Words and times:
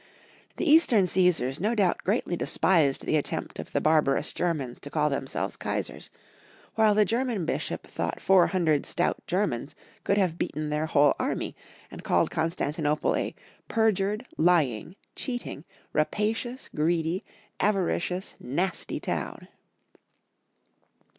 The 0.57 0.67
Eastern 0.67 1.05
Caesars 1.05 1.59
no 1.59 1.75
doubt 1.75 2.03
greatly 2.03 2.35
despised 2.35 3.05
the 3.05 3.17
attempt 3.17 3.59
of 3.59 3.71
the 3.71 3.79
barba 3.79 4.13
93 4.13 4.47
94 4.47 4.47
Young 4.47 4.53
Folks* 4.53 4.63
History 4.63 4.63
of 4.63 4.63
Qermany. 4.63 4.65
rous 4.65 4.77
Germans 4.79 4.79
to 4.79 4.89
cajl 4.89 5.19
themselves 5.19 5.57
Kaisars, 5.57 6.09
while 6.73 6.95
the 6.95 7.05
German 7.05 7.45
Bishop 7.45 7.85
thought 7.85 8.19
400 8.19 8.85
stout 8.87 9.21
Germans 9.27 9.75
could 10.03 10.17
have 10.17 10.39
beaten 10.39 10.69
their 10.71 10.87
whole 10.87 11.13
army, 11.19 11.55
and 11.91 12.03
called 12.03 12.31
Constan 12.31 12.75
tinople 12.75 13.15
a 13.15 13.35
"perjured, 13.67 14.25
lying, 14.37 14.95
cheating, 15.15 15.65
rapacious, 15.93 16.67
greedy, 16.73 17.23
avaricious, 17.59 18.33
nasty 18.39 18.99
town." 18.99 19.47